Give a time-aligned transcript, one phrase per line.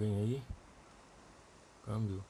[0.00, 0.42] alguém aí?
[1.84, 2.24] Câmbio.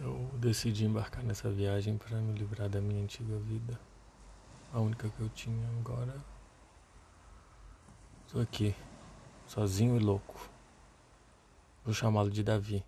[0.00, 3.78] Eu decidi embarcar nessa viagem para me livrar da minha antiga vida.
[4.72, 6.16] A única que eu tinha agora.
[8.26, 8.74] Estou aqui,
[9.46, 10.50] sozinho e louco.
[11.84, 12.84] Vou chamá-lo de Davi.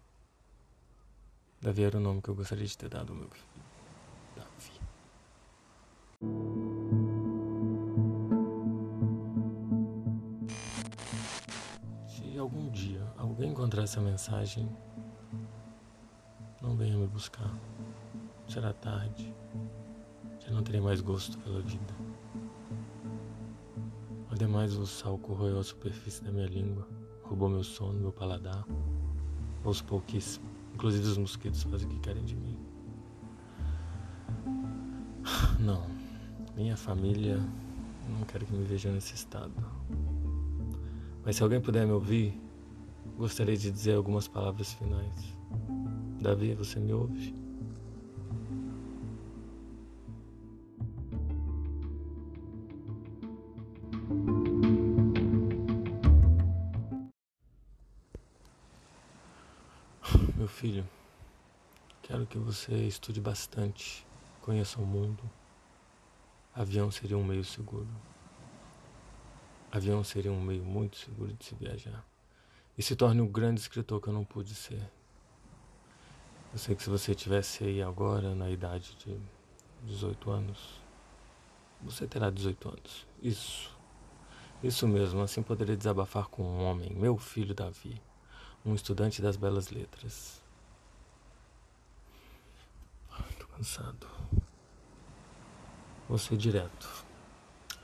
[1.61, 3.68] Davi era o nome que eu gostaria de ter dado ao meu filho.
[6.21, 6.27] Se
[12.37, 14.69] algum dia alguém encontrar essa mensagem,
[16.61, 17.55] não venha me buscar.
[18.49, 19.33] Será tarde.
[20.41, 21.95] Já não terei mais gosto pela vida.
[24.29, 26.89] Ademais, o sal corroeu a superfície da minha língua,
[27.23, 28.67] roubou meu sono, meu paladar.
[29.65, 32.59] Aos pouquíssimos, inclusive os mosquitos fazem o que querem de mim.
[35.61, 35.98] Não,
[36.59, 37.37] minha família
[38.09, 39.55] não quero que me veja nesse estado.
[41.25, 42.35] Mas se alguém puder me ouvir,
[43.17, 45.37] gostaria de dizer algumas palavras finais.
[46.21, 47.33] Davi, você me ouve?
[60.37, 60.85] Meu filho,
[62.03, 64.05] quero que você estude bastante,
[64.43, 65.23] conheça o mundo.
[66.59, 67.87] Avião seria um meio seguro.
[69.71, 72.05] Avião seria um meio muito seguro de se viajar.
[72.77, 74.83] E se torne o grande escritor que eu não pude ser.
[76.53, 79.21] Eu sei que se você tivesse aí agora, na idade de
[79.85, 80.83] 18 anos,
[81.81, 83.07] você terá 18 anos.
[83.23, 83.79] Isso.
[84.61, 88.03] Isso mesmo, assim poderia desabafar com um homem, meu filho Davi,
[88.67, 90.43] um estudante das belas letras.
[93.39, 94.09] Tô cansado.
[96.09, 97.05] Vou ser direto.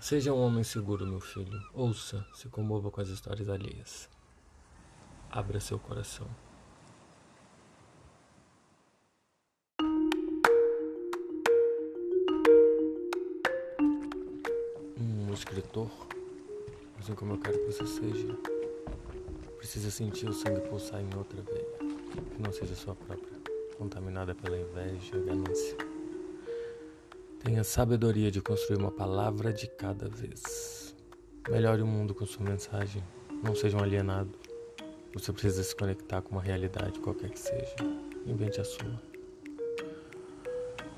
[0.01, 1.61] Seja um homem seguro, meu filho.
[1.75, 4.09] Ouça, se comova com as histórias alheias.
[5.31, 6.27] Abra seu coração.
[14.99, 15.91] Um escritor,
[16.99, 18.39] assim como eu quero que você seja,
[19.59, 21.79] precisa sentir o sangue pulsar em outra veia,
[22.35, 23.39] que não seja sua própria,
[23.77, 25.94] contaminada pela inveja e ganância.
[27.45, 30.97] Tenha sabedoria de construir uma palavra de cada vez.
[31.47, 33.05] Melhore o mundo com sua mensagem.
[33.43, 34.31] Não seja um alienado.
[35.13, 37.77] Você precisa se conectar com uma realidade, qualquer que seja.
[38.25, 38.99] Invente a sua.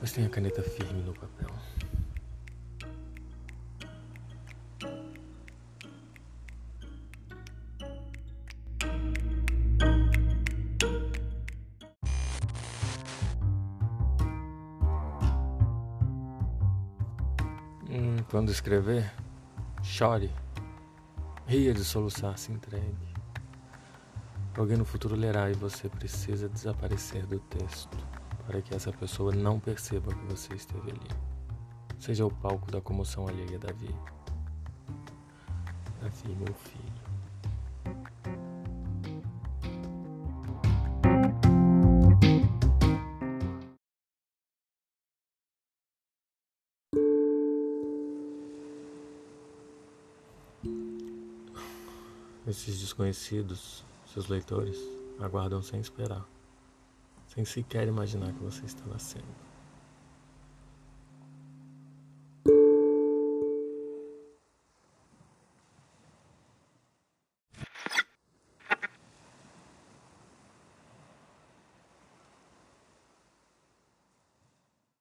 [0.01, 1.51] Mas tenha a caneta firme no papel.
[18.31, 19.13] Quando escrever,
[19.83, 20.31] chore.
[21.47, 23.15] Ria de soluçar, se entregue.
[24.57, 27.97] Alguém no futuro lerá e você precisa desaparecer do texto
[28.47, 31.11] para que essa pessoa não perceba que você esteve ali.
[31.99, 33.95] Seja o palco da comoção alheia, Davi.
[36.01, 36.96] Davi, meu filho.
[52.47, 54.79] Esses desconhecidos, seus leitores,
[55.19, 56.25] aguardam sem esperar,
[57.27, 59.46] sem sequer imaginar que você está nascendo.